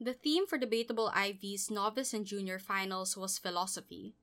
[0.00, 4.14] The theme for Debatable IV's novice and junior finals was philosophy.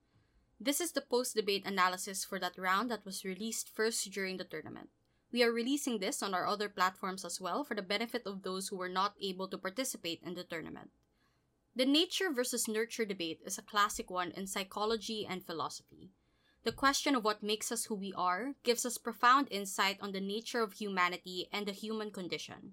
[0.58, 4.44] This is the post debate analysis for that round that was released first during the
[4.44, 4.88] tournament.
[5.30, 8.68] We are releasing this on our other platforms as well for the benefit of those
[8.68, 10.92] who were not able to participate in the tournament.
[11.74, 16.08] The nature versus nurture debate is a classic one in psychology and philosophy.
[16.64, 20.22] The question of what makes us who we are gives us profound insight on the
[20.22, 22.72] nature of humanity and the human condition.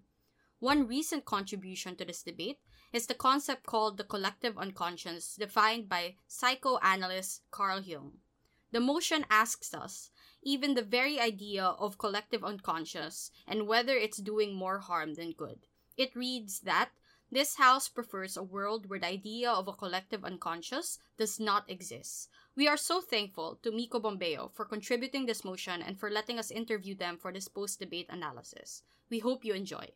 [0.59, 2.59] One recent contribution to this debate
[2.93, 8.19] is the concept called the collective unconscious, defined by psychoanalyst Carl Jung.
[8.71, 10.11] The motion asks us,
[10.43, 15.65] even the very idea of collective unconscious and whether it's doing more harm than good.
[15.97, 16.91] It reads that
[17.31, 22.29] this house prefers a world where the idea of a collective unconscious does not exist.
[22.55, 26.51] We are so thankful to Miko Bombeo for contributing this motion and for letting us
[26.51, 28.83] interview them for this post debate analysis.
[29.09, 29.89] We hope you enjoy.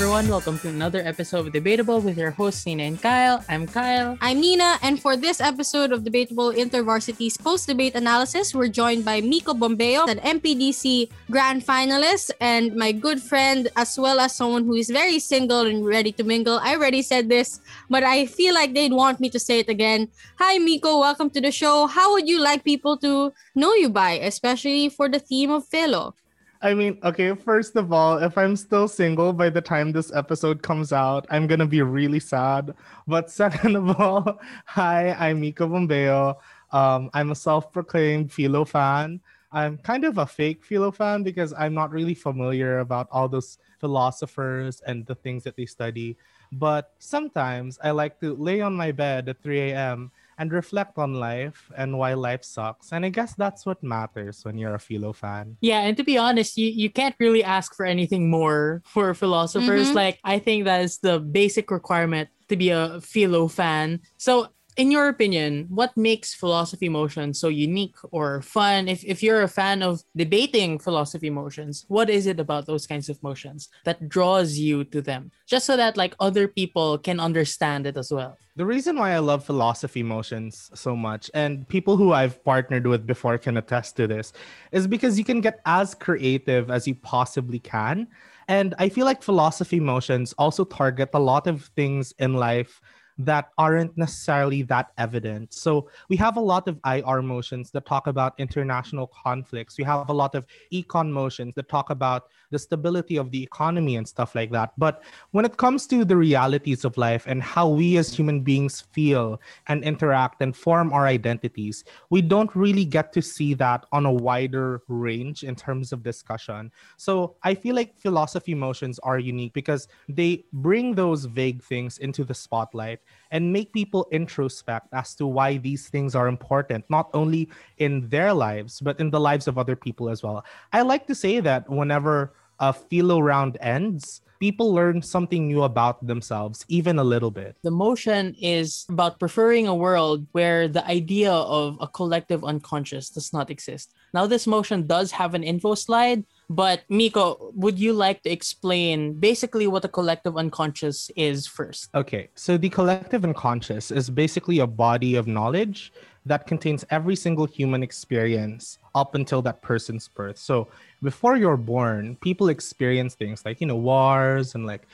[0.00, 0.28] Everyone.
[0.28, 3.44] Welcome to another episode of Debatable with your hosts, Nina and Kyle.
[3.50, 4.16] I'm Kyle.
[4.22, 9.20] I'm Nina, and for this episode of Debatable InterVarsity's post debate analysis, we're joined by
[9.20, 14.72] Miko Bombeo, an MPDC grand finalist, and my good friend, as well as someone who
[14.72, 16.58] is very single and ready to mingle.
[16.62, 20.08] I already said this, but I feel like they'd want me to say it again.
[20.38, 20.98] Hi, Miko.
[20.98, 21.86] Welcome to the show.
[21.86, 26.14] How would you like people to know you by, especially for the theme of Philo?
[26.62, 30.62] I mean, okay, first of all, if I'm still single by the time this episode
[30.62, 32.74] comes out, I'm gonna be really sad.
[33.06, 36.36] But second of all, hi, I'm Miko Bombeo.
[36.70, 39.20] Um, I'm a self-proclaimed philo fan.
[39.52, 43.58] I'm kind of a fake philo fan because I'm not really familiar about all those
[43.80, 46.16] philosophers and the things that they study.
[46.52, 51.12] But sometimes I like to lay on my bed at 3 a.m and reflect on
[51.12, 52.92] life and why life sucks.
[52.92, 55.58] And I guess that's what matters when you're a philo fan.
[55.60, 59.88] Yeah, and to be honest, you, you can't really ask for anything more for philosophers.
[59.88, 59.96] Mm-hmm.
[59.96, 64.00] Like I think that is the basic requirement to be a philo fan.
[64.16, 64.48] So
[64.80, 68.88] in your opinion, what makes philosophy motion so unique or fun?
[68.88, 73.10] If, if you're a fan of debating philosophy motions, what is it about those kinds
[73.10, 75.32] of motions that draws you to them?
[75.46, 78.38] Just so that like other people can understand it as well.
[78.56, 83.06] The reason why I love philosophy motions so much, and people who I've partnered with
[83.06, 84.32] before can attest to this,
[84.72, 88.08] is because you can get as creative as you possibly can.
[88.48, 92.80] And I feel like philosophy motions also target a lot of things in life
[93.24, 95.52] that aren't necessarily that evident.
[95.52, 99.78] So we have a lot of IR motions that talk about international conflicts.
[99.78, 103.96] We have a lot of econ motions that talk about the stability of the economy
[103.96, 104.72] and stuff like that.
[104.78, 108.80] But when it comes to the realities of life and how we as human beings
[108.92, 114.06] feel and interact and form our identities, we don't really get to see that on
[114.06, 116.72] a wider range in terms of discussion.
[116.96, 122.24] So I feel like philosophy motions are unique because they bring those vague things into
[122.24, 123.00] the spotlight
[123.30, 127.48] and make people introspect as to why these things are important, not only
[127.78, 130.44] in their lives, but in the lives of other people as well.
[130.72, 136.04] I like to say that whenever a philo round ends, people learn something new about
[136.04, 137.56] themselves, even a little bit.
[137.62, 143.32] The motion is about preferring a world where the idea of a collective unconscious does
[143.32, 143.92] not exist.
[144.12, 149.14] Now, this motion does have an info slide, but Miko, would you like to explain
[149.14, 151.88] basically what the collective unconscious is first?
[151.94, 155.92] Okay, so the collective unconscious is basically a body of knowledge
[156.26, 160.38] that contains every single human experience up until that person's birth.
[160.38, 160.66] So
[161.04, 164.88] before you're born, people experience things like, you know, wars and like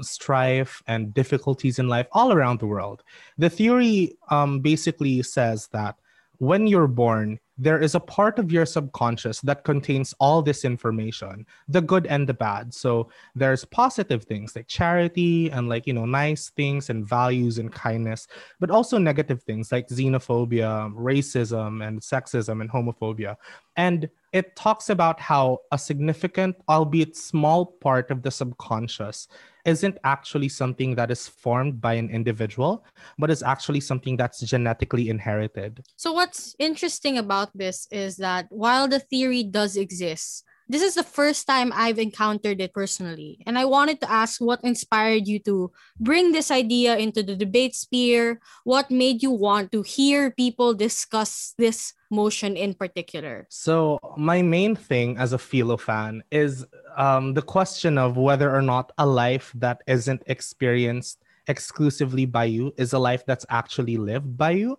[0.00, 3.04] strife and difficulties in life all around the world.
[3.38, 5.94] The theory um, basically says that
[6.38, 11.44] when you're born, there is a part of your subconscious that contains all this information
[11.66, 12.72] the good and the bad.
[12.72, 17.72] So there's positive things like charity and like you know nice things and values and
[17.72, 18.28] kindness
[18.60, 23.36] but also negative things like xenophobia racism and sexism and homophobia.
[23.76, 29.26] And it talks about how a significant albeit small part of the subconscious
[29.68, 32.84] isn't actually something that is formed by an individual,
[33.18, 35.84] but is actually something that's genetically inherited.
[35.96, 41.04] So, what's interesting about this is that while the theory does exist, this is the
[41.04, 43.40] first time I've encountered it personally.
[43.46, 47.74] And I wanted to ask what inspired you to bring this idea into the debate
[47.74, 48.40] sphere?
[48.64, 53.46] What made you want to hear people discuss this motion in particular?
[53.48, 56.66] So, my main thing as a philo fan is
[56.96, 62.72] um, the question of whether or not a life that isn't experienced exclusively by you
[62.76, 64.78] is a life that's actually lived by you.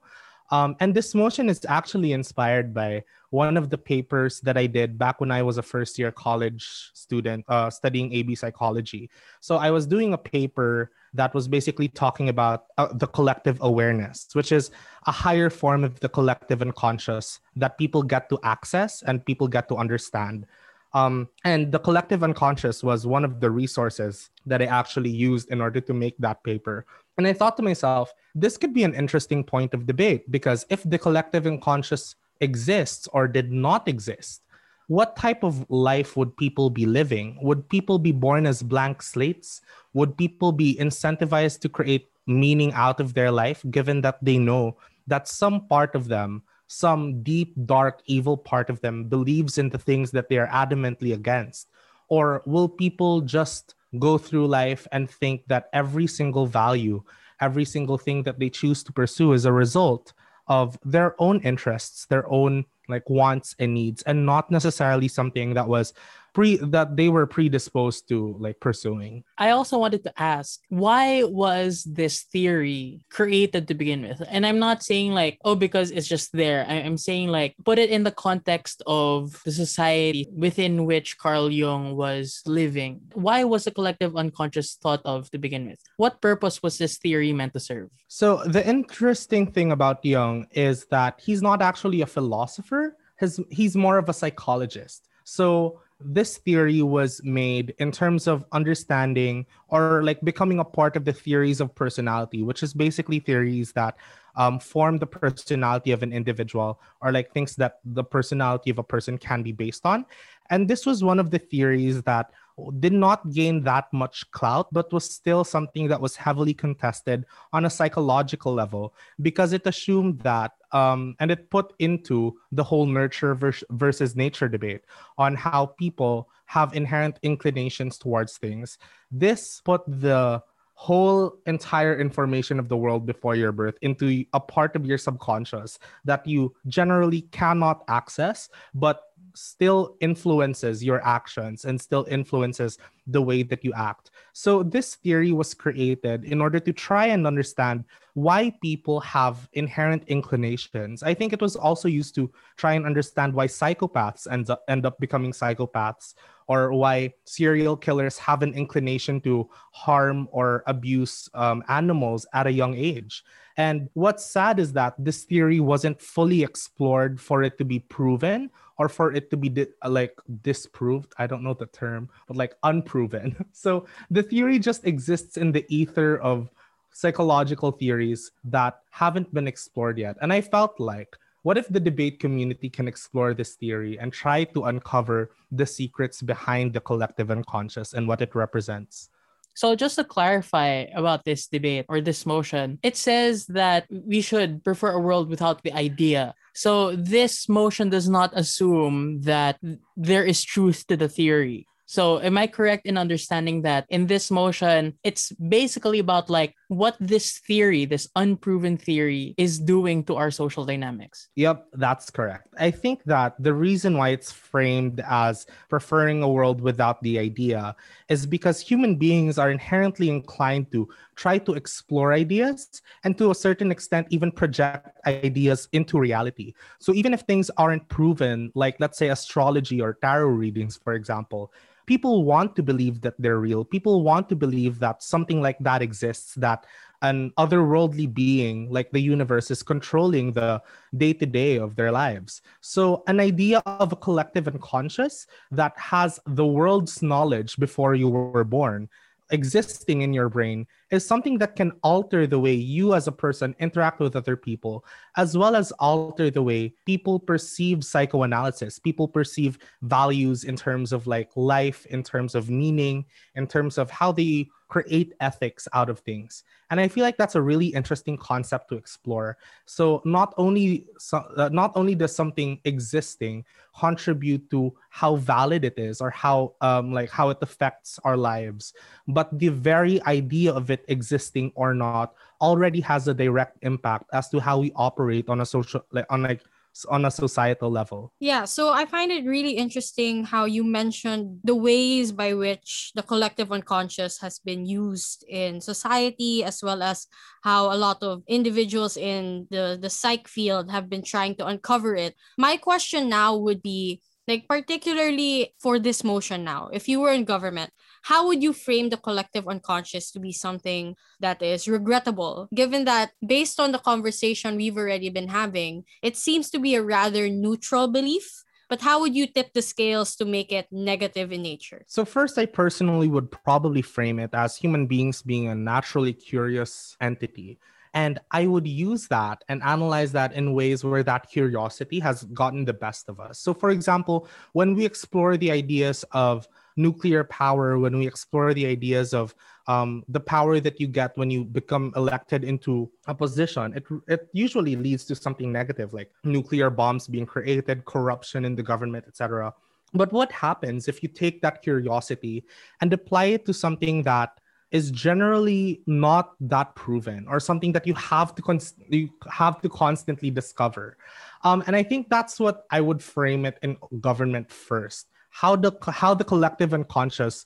[0.52, 4.98] Um, and this motion is actually inspired by one of the papers that I did
[4.98, 9.10] back when I was a first year college student uh, studying AB psychology.
[9.42, 14.28] So I was doing a paper that was basically talking about uh, the collective awareness,
[14.34, 14.72] which is
[15.08, 19.68] a higher form of the collective unconscious that people get to access and people get
[19.70, 20.46] to understand.
[20.94, 25.62] Um, and the collective unconscious was one of the resources that I actually used in
[25.62, 26.86] order to make that paper.
[27.18, 30.84] And I thought to myself, this could be an interesting point of debate because if
[30.84, 34.42] the collective unconscious exists or did not exist,
[34.90, 37.38] what type of life would people be living?
[37.44, 39.62] Would people be born as blank slates?
[39.94, 44.78] Would people be incentivized to create meaning out of their life, given that they know
[45.06, 49.78] that some part of them, some deep, dark, evil part of them believes in the
[49.78, 51.70] things that they are adamantly against?
[52.08, 57.04] Or will people just go through life and think that every single value,
[57.40, 60.14] every single thing that they choose to pursue is a result
[60.48, 65.68] of their own interests, their own like wants and needs and not necessarily something that
[65.68, 65.94] was
[66.34, 69.24] pre that they were predisposed to like pursuing.
[69.38, 74.22] I also wanted to ask why was this theory created to begin with?
[74.28, 76.66] And I'm not saying like oh because it's just there.
[76.68, 81.96] I'm saying like put it in the context of the society within which Carl Jung
[81.96, 83.02] was living.
[83.14, 85.80] Why was the collective unconscious thought of to begin with?
[85.98, 87.90] What purpose was this theory meant to serve?
[88.08, 92.96] So the interesting thing about Jung is that he's not actually a philosopher.
[93.18, 95.08] His, he's more of a psychologist.
[95.24, 101.04] So this theory was made in terms of understanding or like becoming a part of
[101.04, 103.98] the theories of personality, which is basically theories that
[104.36, 108.84] um, form the personality of an individual or like things that the personality of a
[108.84, 110.06] person can be based on.
[110.50, 112.32] And this was one of the theories that
[112.80, 117.66] did not gain that much clout, but was still something that was heavily contested on
[117.66, 123.36] a psychological level because it assumed that, um, and it put into the whole nurture
[123.70, 124.82] versus nature debate
[125.18, 128.78] on how people have inherent inclinations towards things.
[129.12, 130.42] This put the
[130.80, 135.78] whole entire information of the world before your birth into a part of your subconscious
[136.06, 139.09] that you generally cannot access, but
[139.40, 142.78] still influences your actions and still influences
[143.08, 144.12] the way that you act.
[144.34, 150.04] So, this theory was created in order to try and understand why people have inherent
[150.08, 151.04] inclinations.
[151.04, 154.86] I think it was also used to try and understand why psychopaths end up, end
[154.86, 156.16] up becoming psychopaths
[156.50, 162.52] or why serial killers have an inclination to harm or abuse um, animals at a
[162.52, 163.24] young age.
[163.56, 168.50] And what's sad is that this theory wasn't fully explored for it to be proven
[168.80, 171.14] or for it to be di- like disproved.
[171.20, 173.38] I don't know the term, but like unproven.
[173.54, 176.50] So the theory just exists in the ether of
[176.90, 180.18] psychological theories that haven't been explored yet.
[180.22, 184.44] And I felt like, what if the debate community can explore this theory and try
[184.44, 189.10] to uncover the secrets behind the collective unconscious and what it represents?
[189.56, 194.64] So just to clarify about this debate or this motion, it says that we should
[194.64, 196.34] prefer a world without the idea.
[196.54, 199.60] So this motion does not assume that
[199.98, 201.68] there is truth to the theory.
[201.90, 206.96] So am I correct in understanding that in this motion, it's basically about like what
[207.00, 211.30] this theory, this unproven theory, is doing to our social dynamics?
[211.36, 212.54] Yep, that's correct.
[212.60, 217.76] I think that the reason why it's framed as preferring a world without the idea
[218.08, 220.88] is because human beings are inherently inclined to
[221.20, 226.54] try to explore ideas and to a certain extent even project ideas into reality.
[226.80, 231.52] So even if things aren't proven, like let's say astrology or tarot readings, for example,
[231.86, 233.66] people want to believe that they're real.
[233.66, 236.66] People want to believe that something like that exists, that
[237.02, 240.62] an otherworldly being like the universe is controlling the
[240.96, 242.42] day to day of their lives.
[242.62, 248.44] So, an idea of a collective unconscious that has the world's knowledge before you were
[248.44, 248.90] born
[249.32, 253.56] existing in your brain is something that can alter the way you as a person
[253.60, 254.86] interact with other people,
[255.18, 258.80] as well as alter the way people perceive psychoanalysis.
[258.80, 263.06] People perceive values in terms of like life, in terms of meaning,
[263.36, 266.44] in terms of how they create ethics out of things.
[266.70, 269.38] And i feel like that's a really interesting concept to explore.
[269.66, 273.44] So not only so, uh, not only does something existing
[273.78, 278.74] contribute to how valid it is or how um like how it affects our lives
[279.08, 284.28] but the very idea of it existing or not already has a direct impact as
[284.28, 286.42] to how we operate on a social like on like
[286.86, 288.14] on a societal level.
[288.20, 293.04] Yeah, so I find it really interesting how you mentioned the ways by which the
[293.04, 297.08] collective unconscious has been used in society, as well as
[297.44, 301.96] how a lot of individuals in the, the psych field have been trying to uncover
[301.96, 302.16] it.
[302.38, 307.26] My question now would be like, particularly for this motion now, if you were in
[307.26, 307.72] government,
[308.04, 313.12] how would you frame the collective unconscious to be something that is regrettable, given that
[313.26, 317.88] based on the conversation we've already been having, it seems to be a rather neutral
[317.88, 318.44] belief?
[318.70, 321.84] But how would you tip the scales to make it negative in nature?
[321.88, 326.96] So, first, I personally would probably frame it as human beings being a naturally curious
[327.02, 327.58] entity.
[327.96, 332.64] And I would use that and analyze that in ways where that curiosity has gotten
[332.66, 333.40] the best of us.
[333.40, 336.48] So, for example, when we explore the ideas of
[336.80, 339.36] nuclear power, when we explore the ideas of
[339.68, 344.30] um, the power that you get when you become elected into a position, it, it
[344.32, 349.54] usually leads to something negative like nuclear bombs being created, corruption in the government, etc.
[349.94, 352.46] But what happens if you take that curiosity
[352.82, 354.40] and apply it to something that
[354.72, 358.44] is generally not that proven or something that you have to
[358.90, 360.96] you have to constantly discover
[361.44, 365.72] um, and i think that's what i would frame it in government first how the
[365.88, 367.46] how the collective unconscious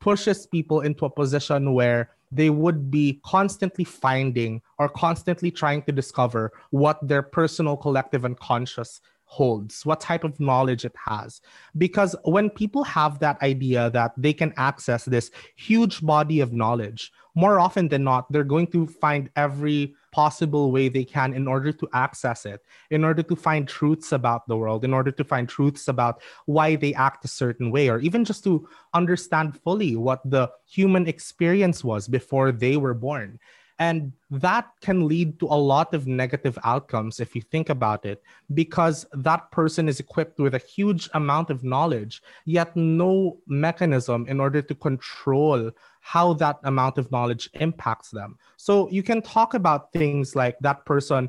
[0.00, 5.92] pushes people into a position where they would be constantly finding or constantly trying to
[5.92, 11.40] discover what their personal collective unconscious holds, what type of knowledge it has.
[11.76, 17.12] Because when people have that idea that they can access this huge body of knowledge,
[17.34, 21.70] more often than not, they're going to find every possible way they can in order
[21.70, 25.46] to access it, in order to find truths about the world, in order to find
[25.46, 30.22] truths about why they act a certain way, or even just to understand fully what
[30.24, 33.38] the human experience was before they were born.
[33.78, 38.22] And that can lead to a lot of negative outcomes if you think about it,
[38.54, 44.40] because that person is equipped with a huge amount of knowledge, yet no mechanism in
[44.40, 48.38] order to control how that amount of knowledge impacts them.
[48.56, 51.28] So you can talk about things like that person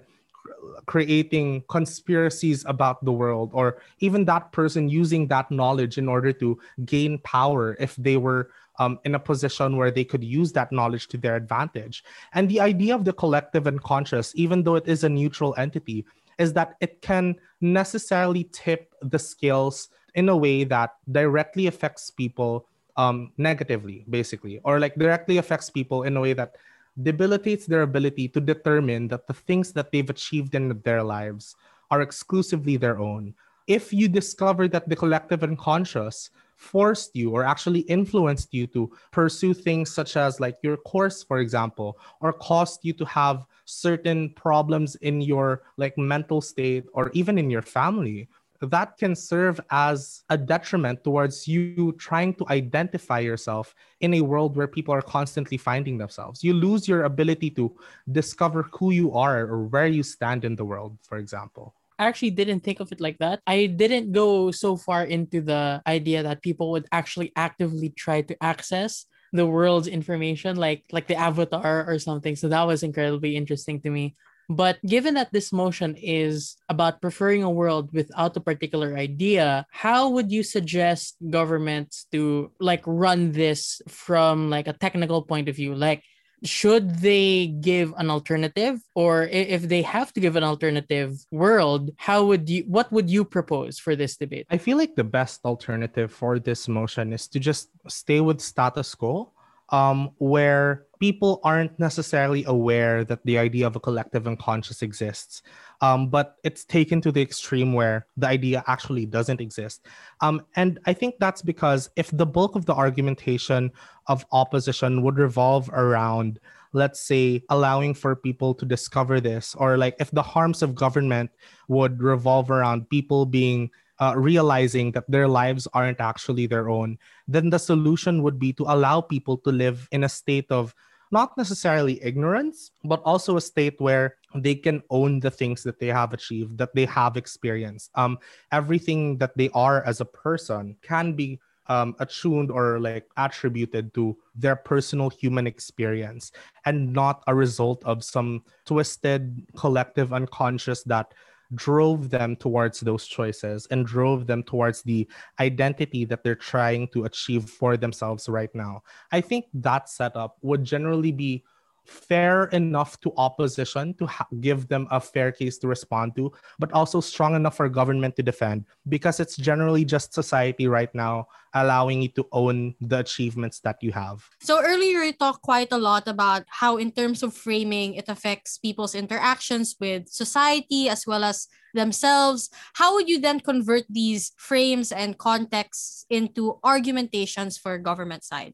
[0.85, 6.57] creating conspiracies about the world or even that person using that knowledge in order to
[6.85, 11.07] gain power if they were um, in a position where they could use that knowledge
[11.09, 12.03] to their advantage.
[12.33, 16.05] And the idea of the collective unconscious, even though it is a neutral entity,
[16.37, 22.67] is that it can necessarily tip the scales in a way that directly affects people
[22.95, 26.55] um, negatively, basically, or like directly affects people in a way that
[27.03, 31.55] debilitates their ability to determine that the things that they've achieved in their lives
[31.91, 33.33] are exclusively their own.
[33.67, 39.53] If you discover that the collective unconscious forced you or actually influenced you to pursue
[39.53, 44.95] things such as like your course for example or caused you to have certain problems
[44.97, 48.27] in your like mental state or even in your family
[48.61, 54.55] that can serve as a detriment towards you trying to identify yourself in a world
[54.55, 56.43] where people are constantly finding themselves.
[56.43, 57.75] You lose your ability to
[58.11, 61.75] discover who you are or where you stand in the world, for example.
[61.99, 63.41] I actually didn't think of it like that.
[63.47, 68.35] I didn't go so far into the idea that people would actually actively try to
[68.41, 72.35] access the world's information like like the avatar or something.
[72.35, 74.15] So that was incredibly interesting to me.
[74.49, 80.07] But given that this motion is about preferring a world without a particular idea, how
[80.09, 85.75] would you suggest governments to like run this from like a technical point of view?
[85.75, 86.01] Like
[86.43, 88.79] should they give an alternative?
[88.95, 93.25] Or if they have to give an alternative world how would you what would you
[93.25, 94.47] propose for this debate?
[94.49, 98.93] I feel like the best alternative for this motion is to just stay with status
[98.95, 99.31] quo
[99.69, 105.43] um, where people aren't necessarily aware that the idea of a collective unconscious exists
[105.81, 109.85] um, but it's taken to the extreme where the idea actually doesn't exist.
[110.21, 113.71] Um, and I think that's because if the bulk of the argumentation
[114.07, 116.39] of opposition would revolve around,
[116.73, 121.29] let's say, allowing for people to discover this, or like if the harms of government
[121.67, 123.69] would revolve around people being
[123.99, 128.63] uh, realizing that their lives aren't actually their own, then the solution would be to
[128.63, 130.73] allow people to live in a state of
[131.11, 135.87] not necessarily ignorance, but also a state where they can own the things that they
[135.87, 137.91] have achieved, that they have experienced.
[137.95, 138.19] Um,
[138.51, 144.17] everything that they are as a person can be um, attuned or like attributed to
[144.35, 146.31] their personal human experience
[146.65, 151.13] and not a result of some twisted collective unconscious that
[151.55, 155.07] drove them towards those choices and drove them towards the
[155.39, 158.81] identity that they're trying to achieve for themselves right now.
[159.11, 161.43] I think that setup would generally be
[161.87, 166.71] fair enough to opposition to ha- give them a fair case to respond to, but
[166.73, 172.01] also strong enough for government to defend because it's generally just society right now allowing
[172.01, 174.27] you to own the achievements that you have.
[174.41, 178.57] So earlier you talked quite a lot about how in terms of framing it affects
[178.57, 182.49] people's interactions with society as well as themselves.
[182.73, 188.53] How would you then convert these frames and contexts into argumentations for government side?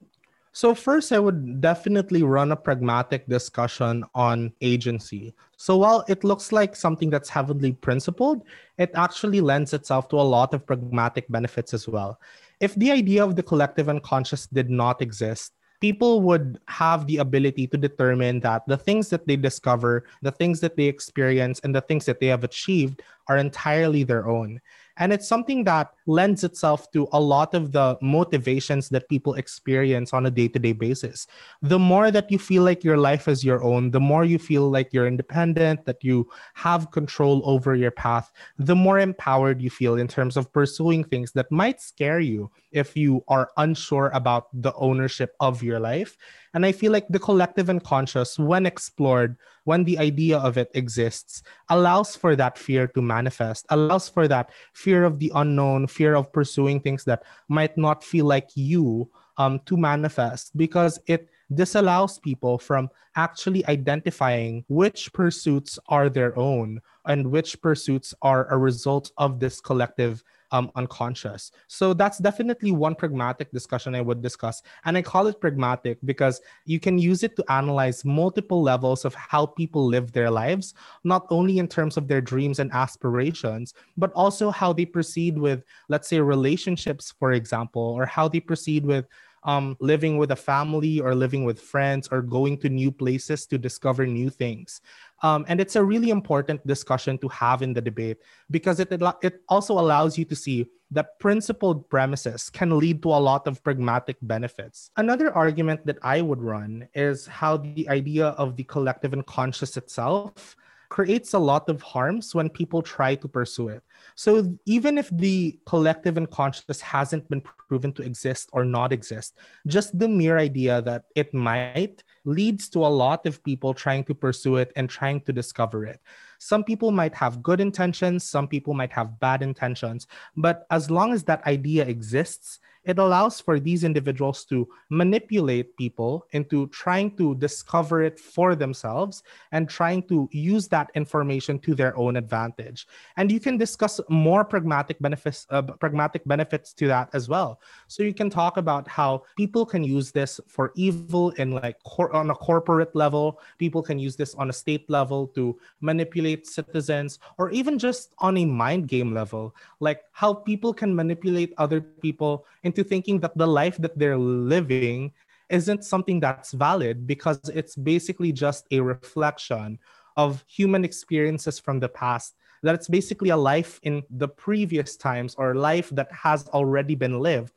[0.56, 5.34] So, first, I would definitely run a pragmatic discussion on agency.
[5.58, 8.44] So, while it looks like something that's heavily principled,
[8.78, 12.20] it actually lends itself to a lot of pragmatic benefits as well.
[12.60, 17.66] If the idea of the collective unconscious did not exist, people would have the ability
[17.68, 21.82] to determine that the things that they discover, the things that they experience, and the
[21.82, 24.62] things that they have achieved are entirely their own.
[24.98, 30.14] And it's something that lends itself to a lot of the motivations that people experience
[30.14, 31.26] on a day to day basis.
[31.62, 34.70] The more that you feel like your life is your own, the more you feel
[34.70, 39.96] like you're independent, that you have control over your path, the more empowered you feel
[39.96, 44.74] in terms of pursuing things that might scare you if you are unsure about the
[44.76, 46.18] ownership of your life.
[46.54, 51.44] And I feel like the collective unconscious, when explored, when the idea of it exists,
[51.70, 56.34] allows for that fear to manifest, allows for that fear of the unknown, fear of
[56.34, 62.58] pursuing things that might not feel like you um, to manifest because it disallows people
[62.58, 69.40] from actually identifying which pursuits are their own and which pursuits are a result of
[69.40, 70.24] this collective
[70.54, 71.52] um, unconscious.
[71.68, 74.62] So that's definitely one pragmatic discussion I would discuss.
[74.86, 79.16] And I call it pragmatic because you can use it to analyze multiple levels of
[79.16, 84.14] how people live their lives, not only in terms of their dreams and aspirations, but
[84.14, 89.08] also how they proceed with, let's say, relationships, for example, or how they proceed with
[89.46, 93.58] um, living with a family or living with friends or going to new places to
[93.58, 94.82] discover new things.
[95.24, 98.18] Um, and it's a really important discussion to have in the debate
[98.52, 103.18] because it, it also allows you to see that principled premises can lead to a
[103.18, 104.92] lot of pragmatic benefits.
[104.98, 110.56] Another argument that I would run is how the idea of the collective unconscious itself
[110.94, 113.82] creates a lot of harms when people try to pursue it.
[114.14, 119.98] So even if the collective unconscious hasn't been proven to exist or not exist, just
[119.98, 124.58] the mere idea that it might leads to a lot of people trying to pursue
[124.58, 126.00] it and trying to discover it.
[126.38, 130.06] Some people might have good intentions, some people might have bad intentions,
[130.38, 136.28] but as long as that idea exists, it allows for these individuals to manipulate people
[136.32, 141.96] into trying to discover it for themselves and trying to use that information to their
[141.98, 142.88] own advantage.
[143.18, 147.62] And you can discuss more pragmatic benefits, uh, pragmatic benefits to that as well.
[147.88, 152.14] So you can talk about how people can use this for evil in like cor-
[152.14, 153.40] on a corporate level.
[153.58, 158.38] People can use this on a state level to manipulate citizens, or even just on
[158.38, 163.38] a mind game level, like how people can manipulate other people in into thinking that
[163.38, 165.12] the life that they're living
[165.50, 169.78] isn't something that's valid because it's basically just a reflection
[170.18, 172.34] of human experiences from the past
[172.64, 177.20] that it's basically a life in the previous times or life that has already been
[177.20, 177.54] lived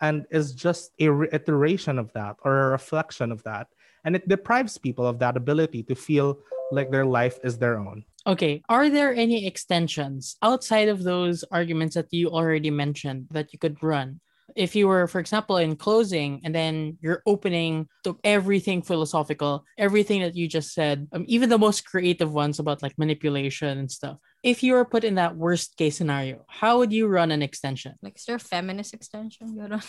[0.00, 3.68] and is just a reiteration of that or a reflection of that.
[4.04, 6.38] And it deprives people of that ability to feel
[6.72, 8.04] like their life is their own.
[8.26, 13.58] Okay, are there any extensions outside of those arguments that you already mentioned that you
[13.58, 14.20] could run
[14.54, 20.22] if you were, for example, in closing and then you're opening to everything philosophical, everything
[20.22, 24.18] that you just said, um, even the most creative ones about like manipulation and stuff.
[24.42, 27.94] If you were put in that worst case scenario, how would you run an extension?
[28.00, 29.58] Like, is there a feminist extension?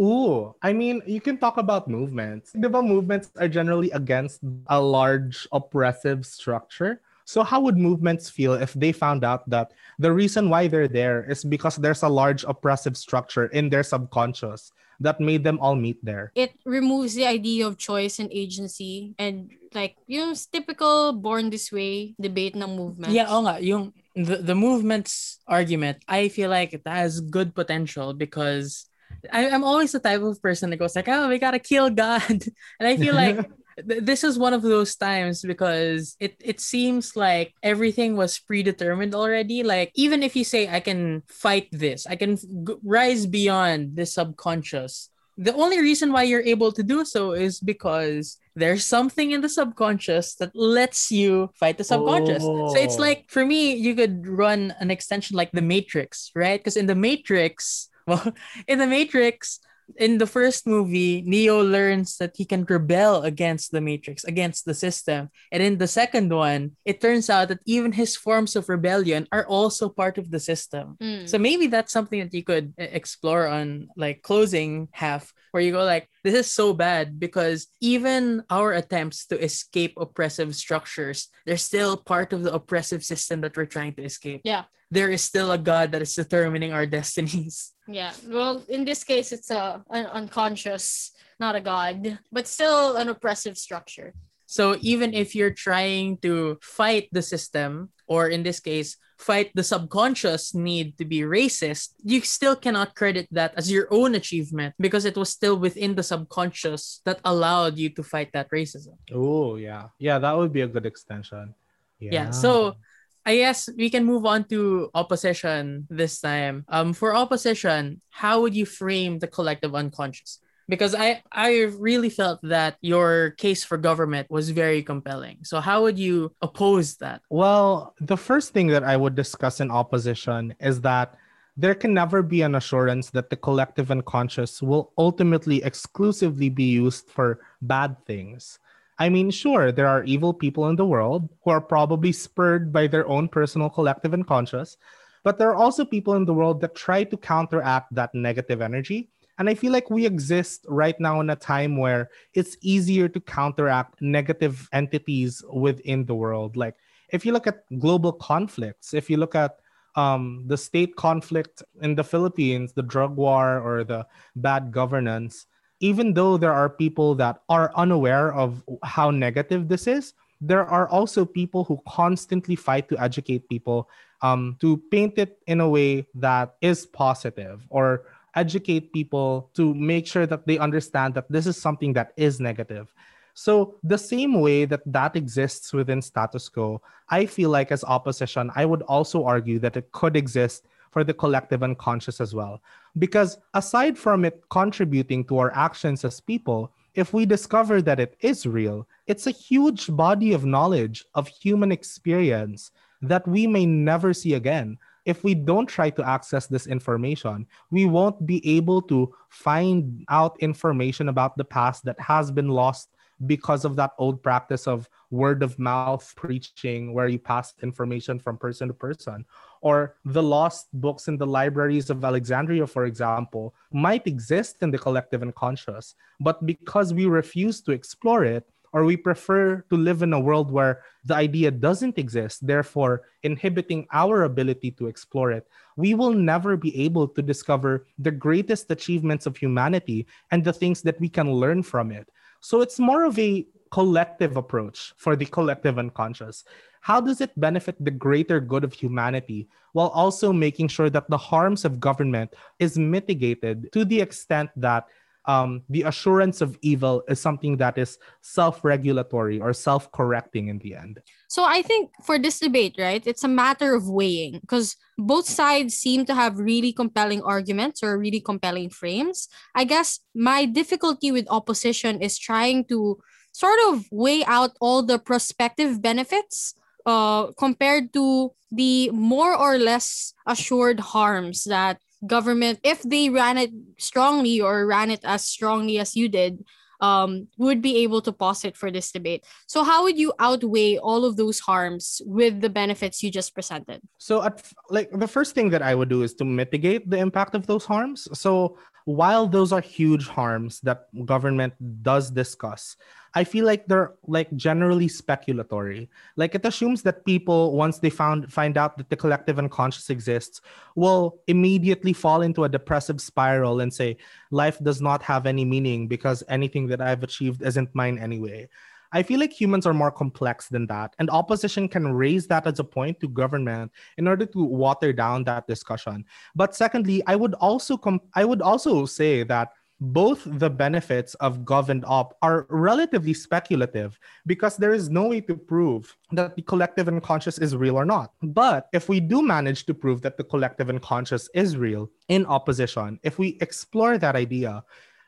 [0.00, 2.52] Ooh, I mean, you can talk about movements.
[2.52, 7.00] The movements are generally against a large oppressive structure.
[7.26, 11.26] So, how would movements feel if they found out that the reason why they're there
[11.26, 15.98] is because there's a large oppressive structure in their subconscious that made them all meet
[16.06, 16.30] there?
[16.38, 22.14] It removes the idea of choice and agency and like yung typical born this way
[22.14, 23.10] debate ng movement.
[23.10, 28.14] Yeah, oh nga, yung the, the movement's argument, I feel like it has good potential
[28.14, 28.86] because
[29.32, 32.22] I, I'm always the type of person that goes like, oh, we gotta kill God.
[32.78, 33.50] And I feel like
[33.84, 39.62] this is one of those times because it it seems like everything was predetermined already
[39.62, 44.06] like even if you say i can fight this i can g- rise beyond the
[44.06, 49.42] subconscious the only reason why you're able to do so is because there's something in
[49.42, 52.42] the subconscious that lets you fight the subconscious.
[52.42, 52.72] Oh.
[52.72, 53.02] So it's oh.
[53.02, 56.58] like for me, you could run an extension like the Matrix, right?
[56.58, 58.32] Because in the Matrix, well,
[58.66, 59.60] in the Matrix,
[59.94, 64.74] in the first movie, Neo learns that he can rebel against the Matrix, against the
[64.74, 65.30] system.
[65.52, 69.46] And in the second one, it turns out that even his forms of rebellion are
[69.46, 70.96] also part of the system.
[71.00, 71.28] Mm.
[71.28, 75.72] So maybe that's something that you could e- explore on like closing half where you
[75.72, 81.56] go like this is so bad because even our attempts to escape oppressive structures, they're
[81.56, 84.40] still part of the oppressive system that we're trying to escape.
[84.42, 84.64] Yeah.
[84.90, 87.72] There is still a god that is determining our destinies.
[87.88, 88.10] Yeah.
[88.26, 93.54] Well, in this case, it's a an unconscious, not a god, but still an oppressive
[93.56, 94.10] structure.
[94.46, 99.64] So even if you're trying to fight the system, or in this case, fight the
[99.64, 105.04] subconscious need to be racist, you still cannot credit that as your own achievement because
[105.04, 108.94] it was still within the subconscious that allowed you to fight that racism.
[109.12, 111.54] Oh yeah, yeah, that would be a good extension.
[111.98, 112.30] Yeah.
[112.30, 112.76] So
[113.24, 116.64] I guess we can move on to opposition this time.
[116.68, 120.38] Um, for opposition, how would you frame the collective unconscious?
[120.68, 125.38] Because I I really felt that your case for government was very compelling.
[125.44, 127.22] So how would you oppose that?
[127.30, 131.14] Well, the first thing that I would discuss in opposition is that
[131.56, 137.08] there can never be an assurance that the collective unconscious will ultimately exclusively be used
[137.08, 138.58] for bad things.
[138.98, 142.86] I mean, sure, there are evil people in the world who are probably spurred by
[142.86, 144.76] their own personal collective unconscious,
[145.24, 149.10] but there are also people in the world that try to counteract that negative energy.
[149.38, 153.20] And I feel like we exist right now in a time where it's easier to
[153.20, 156.56] counteract negative entities within the world.
[156.56, 156.76] Like,
[157.10, 159.58] if you look at global conflicts, if you look at
[159.94, 165.46] um, the state conflict in the Philippines, the drug war, or the bad governance,
[165.80, 170.88] even though there are people that are unaware of how negative this is, there are
[170.88, 173.88] also people who constantly fight to educate people
[174.22, 178.04] um, to paint it in a way that is positive or
[178.36, 182.92] educate people to make sure that they understand that this is something that is negative.
[183.34, 188.50] So, the same way that that exists within status quo, I feel like as opposition,
[188.54, 192.62] I would also argue that it could exist for the collective unconscious as well.
[192.98, 198.16] Because aside from it contributing to our actions as people, if we discover that it
[198.20, 202.70] is real, it's a huge body of knowledge of human experience
[203.02, 204.78] that we may never see again.
[205.06, 210.36] If we don't try to access this information, we won't be able to find out
[210.40, 212.90] information about the past that has been lost
[213.24, 218.36] because of that old practice of word of mouth preaching where you pass information from
[218.36, 219.24] person to person
[219.62, 224.78] or the lost books in the libraries of Alexandria, for example, might exist in the
[224.78, 225.94] collective unconscious.
[226.20, 230.52] But because we refuse to explore it, or we prefer to live in a world
[230.52, 235.48] where the idea doesn't exist, therefore inhibiting our ability to explore it,
[235.80, 240.82] we will never be able to discover the greatest achievements of humanity and the things
[240.82, 242.12] that we can learn from it.
[242.40, 246.44] So it's more of a collective approach for the collective unconscious.
[246.82, 251.16] How does it benefit the greater good of humanity while also making sure that the
[251.16, 254.84] harms of government is mitigated to the extent that
[255.26, 261.00] um, the assurance of evil is something that is self-regulatory or self-correcting in the end.
[261.28, 265.74] So I think for this debate, right, it's a matter of weighing because both sides
[265.74, 269.28] seem to have really compelling arguments or really compelling frames.
[269.54, 272.98] I guess my difficulty with opposition is trying to
[273.32, 276.54] sort of weigh out all the prospective benefits
[276.86, 283.50] uh, compared to the more or less assured harms that government, if they ran it
[283.78, 286.44] strongly or ran it as strongly as you did,
[286.80, 289.24] um, would be able to posit for this debate.
[289.46, 293.80] So, how would you outweigh all of those harms with the benefits you just presented?
[293.98, 297.34] So, at like the first thing that I would do is to mitigate the impact
[297.34, 298.08] of those harms.
[298.12, 302.76] So, while those are huge harms that government does discuss,
[303.14, 305.88] I feel like they're like generally speculatory.
[306.14, 310.40] Like it assumes that people, once they found find out that the collective unconscious exists,
[310.76, 313.96] will immediately fall into a depressive spiral and say,
[314.30, 318.48] life does not have any meaning because anything that I've achieved isn't mine anyway.
[318.92, 322.58] I feel like humans are more complex than that, and opposition can raise that as
[322.58, 326.04] a point to government in order to water down that discussion.
[326.34, 327.78] But secondly, I would also
[328.14, 334.56] I would also say that both the benefits of governed op are relatively speculative because
[334.56, 338.12] there is no way to prove that the collective unconscious is real or not.
[338.22, 342.98] But if we do manage to prove that the collective unconscious is real in opposition,
[343.02, 344.64] if we explore that idea,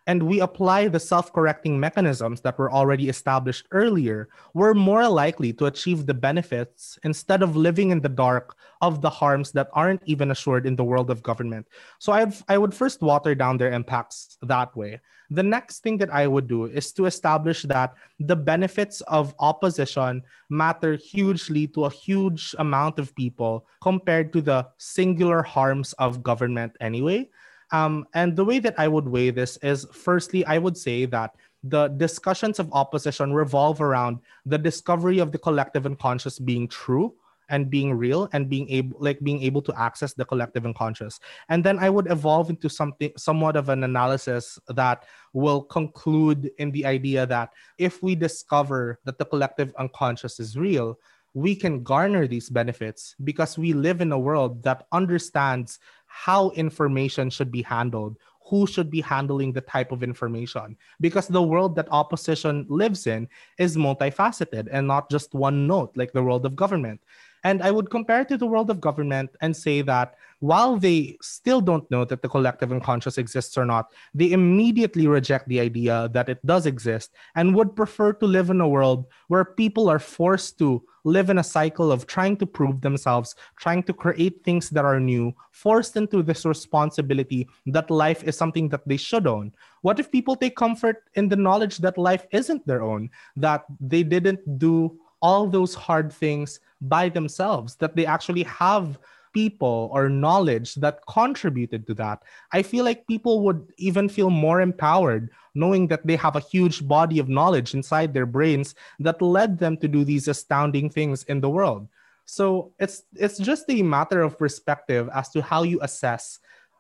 [0.09, 5.53] and we apply the self correcting mechanisms that were already established earlier, we're more likely
[5.53, 10.03] to achieve the benefits instead of living in the dark of the harms that aren't
[10.07, 11.69] even assured in the world of government.
[11.99, 14.99] So I've, I would first water down their impacts that way.
[15.29, 20.23] The next thing that I would do is to establish that the benefits of opposition
[20.49, 26.73] matter hugely to a huge amount of people compared to the singular harms of government
[26.81, 27.29] anyway.
[27.71, 31.35] Um, and the way that I would weigh this is firstly, I would say that
[31.65, 37.15] the discussions of opposition revolve around the discovery of the collective unconscious being true
[37.51, 41.19] and being real and being able like being able to access the collective unconscious.
[41.49, 46.71] And then i would evolve into something somewhat of an analysis that will conclude in
[46.71, 50.99] the idea that if we discover that the collective unconscious is real
[51.35, 57.31] we can garner these benefits because we live in a world that understands how information
[57.31, 58.17] should be handled
[58.49, 60.77] who should be handling the type of information.
[61.01, 66.13] Because the world that opposition lives in is multifaceted and not just one note like
[66.13, 67.01] the world of government.
[67.45, 71.17] And I would compare it to the world of government and say that while they
[71.21, 76.09] still don't know that the collective unconscious exists or not, they immediately reject the idea
[76.13, 79.99] that it does exist and would prefer to live in a world where people are
[79.99, 84.71] forced to live in a cycle of trying to prove themselves, trying to create things
[84.71, 89.53] that are new, forced into this responsibility that life is something that they should own.
[89.83, 94.03] What if people take comfort in the knowledge that life isn't their own, that they
[94.03, 98.99] didn't do all those hard things by themselves, that they actually have
[99.33, 102.23] people or knowledge that contributed to that.
[102.53, 106.87] I feel like people would even feel more empowered knowing that they have a huge
[106.87, 111.41] body of knowledge inside their brains that led them to do these astounding things in
[111.41, 111.89] the world.
[112.25, 116.39] So it's it's just a matter of perspective as to how you assess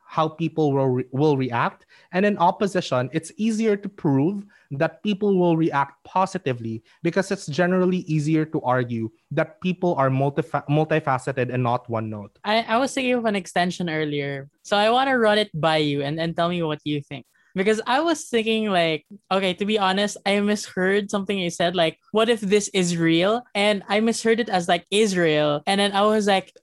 [0.08, 1.84] how people will, re- will react.
[2.12, 7.98] And in opposition, it's easier to prove that people will react positively because it's generally
[8.08, 12.38] easier to argue that people are multif- multifaceted and not one note.
[12.42, 14.48] I, I was thinking of an extension earlier.
[14.62, 17.26] So I want to run it by you and, and tell me what you think.
[17.54, 21.98] Because I was thinking, like, okay, to be honest, I misheard something you said, like,
[22.12, 23.42] what if this is real?
[23.54, 25.62] And I misheard it as like Israel.
[25.66, 26.54] And then I was like,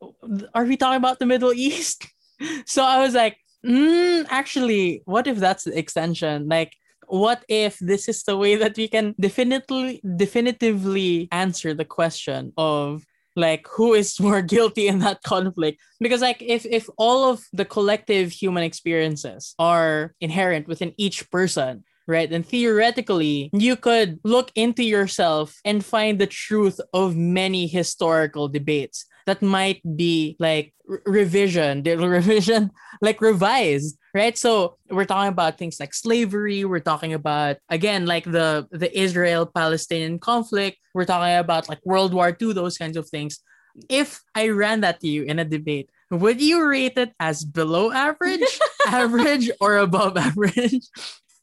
[0.54, 2.08] are we talking about the Middle East?
[2.66, 6.48] so I was like, mm, actually, what if that's the extension?
[6.48, 6.74] Like,
[7.08, 13.06] what if this is the way that we can definitely definitively answer the question of
[13.36, 17.66] like who is more guilty in that conflict because like if if all of the
[17.66, 24.84] collective human experiences are inherent within each person right then theoretically you could look into
[24.84, 30.74] yourself and find the truth of many historical debates that might be like
[31.06, 34.38] revision, revision, like revised, right?
[34.38, 36.66] So we're talking about things like slavery.
[36.66, 40.78] We're talking about again like the the Israel Palestinian conflict.
[40.94, 43.40] We're talking about like World War II, those kinds of things.
[43.90, 47.92] If I ran that to you in a debate, would you rate it as below
[47.92, 50.88] average, average, or above average?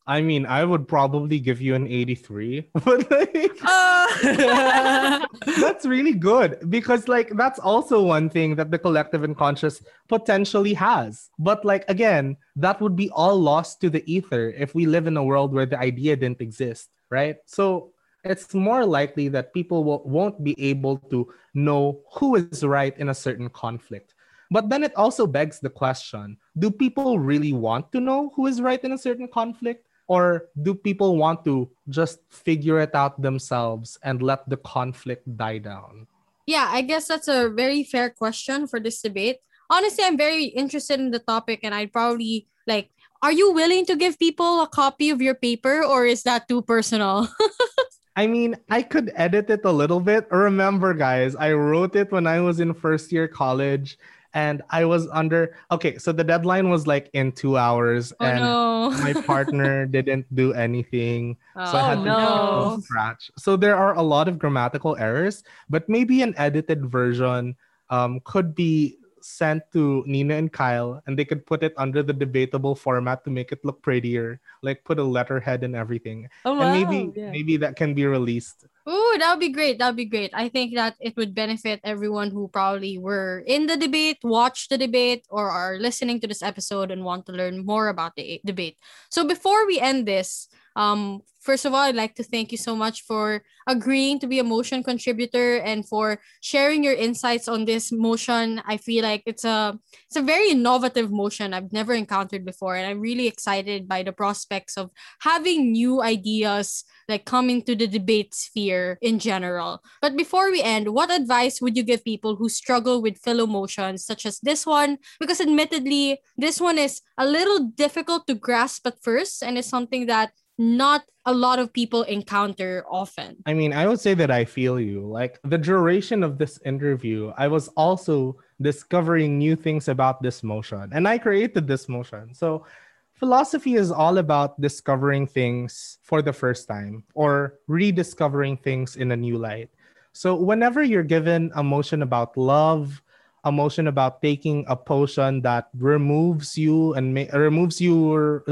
[0.07, 5.27] I mean, I would probably give you an 83, but like, uh...
[5.61, 11.31] that's really good because, like, that's also one thing that the collective unconscious potentially has.
[11.39, 15.17] But, like, again, that would be all lost to the ether if we live in
[15.17, 17.37] a world where the idea didn't exist, right?
[17.47, 17.93] So,
[18.25, 23.09] it's more likely that people will, won't be able to know who is right in
[23.09, 24.15] a certain conflict.
[24.51, 28.61] But then it also begs the question do people really want to know who is
[28.61, 29.87] right in a certain conflict?
[30.09, 35.59] Or do people want to just figure it out themselves and let the conflict die
[35.59, 36.07] down?
[36.47, 39.39] Yeah, I guess that's a very fair question for this debate.
[39.71, 42.91] Honestly, I'm very interested in the topic and I'd probably like
[43.23, 46.61] are you willing to give people a copy of your paper or is that too
[46.61, 47.29] personal?
[48.17, 50.27] I mean, I could edit it a little bit.
[50.31, 53.97] Remember, guys, I wrote it when I was in first year college
[54.35, 58.41] and I was under okay, so the deadline was like in two hours, oh, and
[58.41, 58.91] no.
[58.91, 62.81] my partner didn't do anything, oh, so I had to no.
[62.83, 63.31] scratch.
[63.37, 67.57] So there are a lot of grammatical errors, but maybe an edited version
[67.91, 72.13] um, could be sent to Nina and Kyle, and they could put it under the
[72.13, 76.29] debatable format to make it look prettier, like put a letterhead and everything.
[76.45, 77.31] Oh, and maybe yeah.
[77.31, 79.79] maybe that can be released Oh, that would be great.
[79.79, 80.31] That would be great.
[80.35, 84.79] I think that it would benefit everyone who probably were in the debate, watched the
[84.79, 88.79] debate, or are listening to this episode and want to learn more about the debate.
[89.09, 92.75] So before we end this, um, first of all, I'd like to thank you so
[92.75, 97.93] much for agreeing to be a motion contributor and for sharing your insights on this
[97.93, 98.63] motion.
[98.65, 102.87] I feel like it's a it's a very innovative motion I've never encountered before, and
[102.87, 108.35] I'm really excited by the prospects of having new ideas like come into the debate
[108.35, 109.83] sphere in general.
[110.01, 114.05] But before we end, what advice would you give people who struggle with philo motions
[114.07, 114.99] such as this one?
[115.19, 120.07] Because admittedly, this one is a little difficult to grasp at first and is something
[120.07, 123.37] that not a lot of people encounter often.
[123.47, 125.07] I mean, I would say that I feel you.
[125.07, 130.91] Like the duration of this interview, I was also discovering new things about this motion,
[130.93, 132.35] and I created this motion.
[132.35, 132.67] So,
[133.15, 139.17] philosophy is all about discovering things for the first time or rediscovering things in a
[139.17, 139.71] new light.
[140.13, 143.03] So, whenever you're given a motion about love,
[143.45, 148.45] a motion about taking a potion that removes you and ma- removes your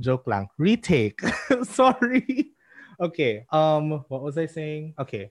[0.00, 0.48] joke lang.
[0.58, 1.20] Retake.
[1.62, 2.50] Sorry.
[3.00, 3.46] Okay.
[3.50, 4.94] Um, what was I saying?
[4.98, 5.30] Okay.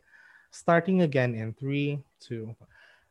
[0.52, 2.56] Starting again in three, two.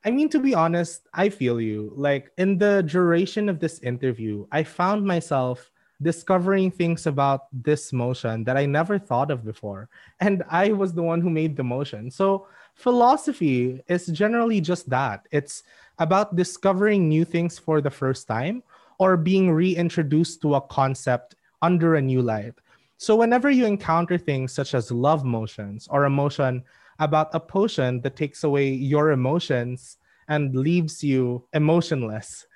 [0.04, 1.92] I mean, to be honest, I feel you.
[1.94, 8.44] Like in the duration of this interview, I found myself discovering things about this motion
[8.44, 9.88] that I never thought of before.
[10.20, 12.10] And I was the one who made the motion.
[12.10, 15.26] So philosophy is generally just that.
[15.32, 15.64] It's
[15.98, 18.62] about discovering new things for the first time
[18.98, 22.54] or being reintroduced to a concept under a new light.
[22.98, 26.64] So, whenever you encounter things such as love motions or emotion
[26.98, 32.46] about a potion that takes away your emotions and leaves you emotionless,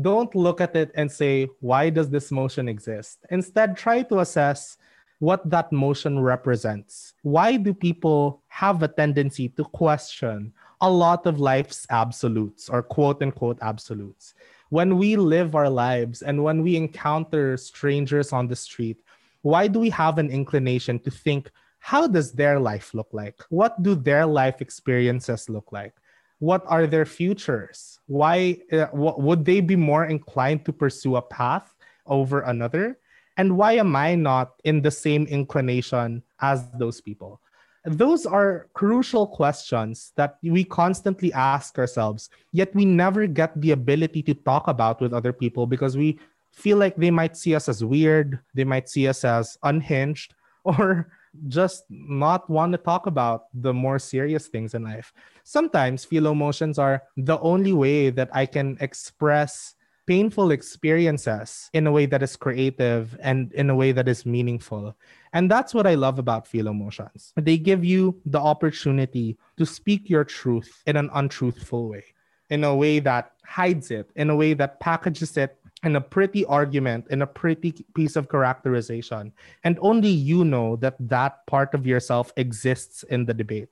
[0.00, 3.18] don't look at it and say, Why does this motion exist?
[3.30, 4.78] Instead, try to assess
[5.18, 7.14] what that motion represents.
[7.22, 13.22] Why do people have a tendency to question a lot of life's absolutes or quote
[13.22, 14.34] unquote absolutes?
[14.74, 18.98] When we live our lives and when we encounter strangers on the street,
[19.42, 23.38] why do we have an inclination to think, how does their life look like?
[23.50, 25.94] What do their life experiences look like?
[26.40, 28.00] What are their futures?
[28.06, 31.72] Why uh, w- would they be more inclined to pursue a path
[32.06, 32.98] over another?
[33.36, 37.40] And why am I not in the same inclination as those people?
[37.84, 44.22] Those are crucial questions that we constantly ask ourselves, yet we never get the ability
[44.22, 46.18] to talk about with other people because we
[46.52, 51.12] feel like they might see us as weird, they might see us as unhinged, or
[51.48, 55.12] just not want to talk about the more serious things in life.
[55.42, 59.74] Sometimes philo motions are the only way that I can express
[60.06, 64.96] painful experiences in a way that is creative and in a way that is meaningful.
[65.32, 67.32] And that's what I love about philo motions.
[67.36, 72.04] They give you the opportunity to speak your truth in an untruthful way,
[72.50, 76.44] in a way that hides it, in a way that packages it in a pretty
[76.46, 79.32] argument, in a pretty piece of characterization.
[79.64, 83.68] And only you know that that part of yourself exists in the debate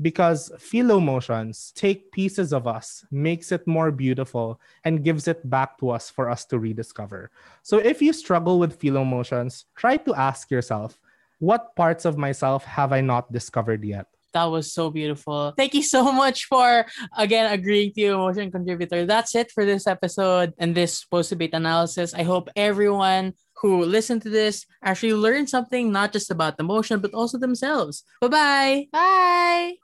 [0.00, 5.78] because philo motions take pieces of us, makes it more beautiful, and gives it back
[5.78, 7.30] to us for us to rediscover.
[7.62, 10.98] So if you struggle with philo motions, try to ask yourself,
[11.38, 14.06] what parts of myself have I not discovered yet?
[14.32, 15.54] That was so beautiful.
[15.56, 19.06] Thank you so much for again agreeing to your motion contributor.
[19.06, 22.14] That's it for this episode and this post debate analysis.
[22.14, 26.98] I hope everyone who listened to this actually learned something not just about the motion
[26.98, 28.02] but also themselves.
[28.20, 28.88] Bye-bye.
[28.90, 29.74] Bye.